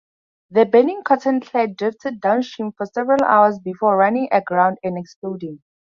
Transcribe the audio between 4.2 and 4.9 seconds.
aground